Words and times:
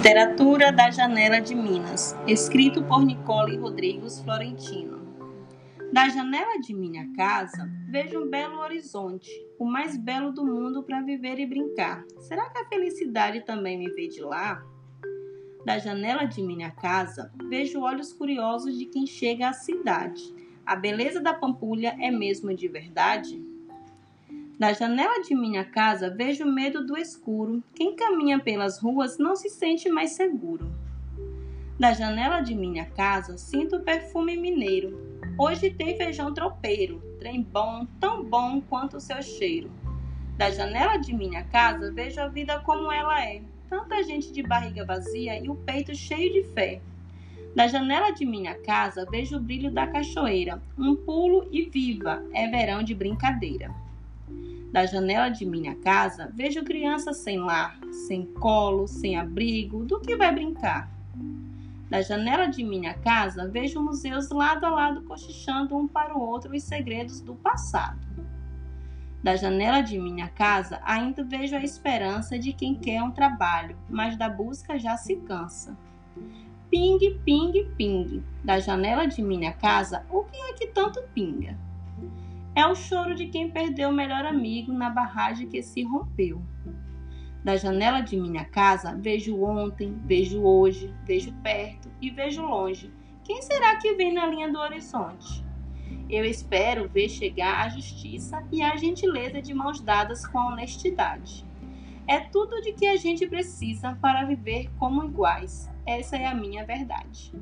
Literatura 0.00 0.72
da 0.72 0.90
Janela 0.90 1.42
de 1.42 1.54
Minas, 1.54 2.16
escrito 2.26 2.82
por 2.82 3.04
Nicole 3.04 3.58
Rodrigues 3.58 4.18
Florentino. 4.20 4.98
Da 5.92 6.08
janela 6.08 6.58
de 6.58 6.72
minha 6.72 7.12
casa, 7.12 7.70
vejo 7.90 8.18
um 8.18 8.30
belo 8.30 8.60
horizonte, 8.60 9.30
o 9.58 9.66
mais 9.66 9.98
belo 9.98 10.32
do 10.32 10.42
mundo 10.42 10.82
para 10.82 11.02
viver 11.02 11.38
e 11.38 11.44
brincar. 11.44 12.02
Será 12.18 12.48
que 12.48 12.60
a 12.60 12.64
felicidade 12.64 13.42
também 13.42 13.76
me 13.76 13.90
vê 13.90 14.08
de 14.08 14.22
lá? 14.22 14.64
Da 15.66 15.78
janela 15.78 16.24
de 16.24 16.42
minha 16.42 16.70
casa, 16.70 17.30
vejo 17.50 17.82
olhos 17.82 18.10
curiosos 18.10 18.78
de 18.78 18.86
quem 18.86 19.06
chega 19.06 19.50
à 19.50 19.52
cidade. 19.52 20.34
A 20.64 20.76
beleza 20.76 21.20
da 21.20 21.34
Pampulha 21.34 21.94
é 22.00 22.10
mesmo 22.10 22.54
de 22.54 22.68
verdade? 22.68 23.38
Da 24.60 24.74
janela 24.74 25.22
de 25.22 25.34
minha 25.34 25.64
casa 25.64 26.10
vejo 26.10 26.44
o 26.44 26.52
medo 26.52 26.84
do 26.84 26.94
escuro. 26.94 27.64
Quem 27.74 27.96
caminha 27.96 28.38
pelas 28.38 28.78
ruas 28.78 29.16
não 29.16 29.34
se 29.34 29.48
sente 29.48 29.88
mais 29.88 30.10
seguro. 30.10 30.70
Da 31.78 31.94
janela 31.94 32.42
de 32.42 32.54
minha 32.54 32.84
casa 32.84 33.38
sinto 33.38 33.76
o 33.76 33.80
perfume 33.80 34.36
mineiro. 34.36 35.18
Hoje 35.38 35.70
tem 35.70 35.96
feijão 35.96 36.34
tropeiro, 36.34 37.00
trem 37.18 37.40
bom, 37.40 37.86
tão 37.98 38.22
bom 38.22 38.60
quanto 38.60 38.98
o 38.98 39.00
seu 39.00 39.22
cheiro. 39.22 39.70
Da 40.36 40.50
janela 40.50 40.98
de 40.98 41.14
minha 41.14 41.42
casa 41.44 41.90
vejo 41.90 42.20
a 42.20 42.28
vida 42.28 42.60
como 42.60 42.92
ela 42.92 43.18
é. 43.24 43.40
Tanta 43.66 44.02
gente 44.02 44.30
de 44.30 44.42
barriga 44.42 44.84
vazia 44.84 45.42
e 45.42 45.48
o 45.48 45.54
peito 45.54 45.94
cheio 45.94 46.34
de 46.34 46.42
fé. 46.52 46.82
Da 47.56 47.66
janela 47.66 48.10
de 48.10 48.26
minha 48.26 48.54
casa 48.56 49.06
vejo 49.10 49.38
o 49.38 49.40
brilho 49.40 49.70
da 49.70 49.86
cachoeira. 49.86 50.62
Um 50.76 50.94
pulo 50.94 51.48
e 51.50 51.62
viva, 51.62 52.22
é 52.34 52.46
verão 52.46 52.82
de 52.82 52.94
brincadeira. 52.94 53.74
Da 54.72 54.86
janela 54.86 55.28
de 55.28 55.44
minha 55.44 55.74
casa, 55.74 56.30
vejo 56.32 56.62
crianças 56.62 57.16
sem 57.18 57.38
lar, 57.38 57.76
sem 58.06 58.24
colo, 58.24 58.86
sem 58.86 59.16
abrigo, 59.16 59.84
do 59.84 59.98
que 59.98 60.14
vai 60.16 60.32
brincar. 60.32 60.88
Da 61.88 62.00
janela 62.02 62.46
de 62.46 62.62
minha 62.62 62.94
casa, 62.94 63.48
vejo 63.48 63.82
museus 63.82 64.30
lado 64.30 64.64
a 64.64 64.70
lado 64.70 65.02
cochichando 65.02 65.76
um 65.76 65.88
para 65.88 66.16
o 66.16 66.20
outro 66.20 66.54
os 66.54 66.62
segredos 66.62 67.20
do 67.20 67.34
passado. 67.34 67.98
Da 69.24 69.34
janela 69.34 69.80
de 69.80 69.98
minha 69.98 70.28
casa, 70.28 70.80
ainda 70.84 71.24
vejo 71.24 71.56
a 71.56 71.64
esperança 71.64 72.38
de 72.38 72.52
quem 72.52 72.76
quer 72.76 73.02
um 73.02 73.10
trabalho, 73.10 73.76
mas 73.88 74.16
da 74.16 74.28
busca 74.28 74.78
já 74.78 74.96
se 74.96 75.16
cansa. 75.16 75.76
Ping, 76.70 76.98
ping, 77.24 77.52
ping. 77.76 78.22
Da 78.44 78.60
janela 78.60 79.04
de 79.06 79.20
minha 79.20 79.52
casa, 79.52 80.06
o 80.08 80.22
que 80.22 80.36
é 80.36 80.52
que 80.52 80.68
tanto 80.68 81.02
pinga? 81.12 81.58
É 82.54 82.66
o 82.66 82.74
choro 82.74 83.14
de 83.14 83.26
quem 83.26 83.50
perdeu 83.50 83.90
o 83.90 83.92
melhor 83.92 84.24
amigo 84.26 84.72
na 84.72 84.90
barragem 84.90 85.48
que 85.48 85.62
se 85.62 85.82
rompeu. 85.82 86.42
Da 87.44 87.56
janela 87.56 88.00
de 88.00 88.16
minha 88.16 88.44
casa, 88.44 88.94
vejo 88.96 89.40
ontem, 89.42 89.98
vejo 90.04 90.42
hoje, 90.42 90.94
vejo 91.06 91.32
perto 91.42 91.90
e 92.00 92.10
vejo 92.10 92.42
longe. 92.42 92.92
Quem 93.24 93.40
será 93.40 93.76
que 93.76 93.94
vem 93.94 94.12
na 94.12 94.26
linha 94.26 94.50
do 94.50 94.58
horizonte? 94.58 95.44
Eu 96.08 96.24
espero 96.24 96.88
ver 96.88 97.08
chegar 97.08 97.64
a 97.64 97.68
justiça 97.68 98.44
e 98.50 98.62
a 98.62 98.76
gentileza 98.76 99.40
de 99.40 99.54
mãos 99.54 99.80
dadas 99.80 100.26
com 100.26 100.38
a 100.38 100.48
honestidade. 100.48 101.46
É 102.06 102.18
tudo 102.18 102.60
de 102.60 102.72
que 102.72 102.86
a 102.86 102.96
gente 102.96 103.26
precisa 103.28 103.96
para 104.02 104.24
viver 104.24 104.68
como 104.78 105.04
iguais. 105.04 105.70
Essa 105.86 106.16
é 106.16 106.26
a 106.26 106.34
minha 106.34 106.66
verdade. 106.66 107.32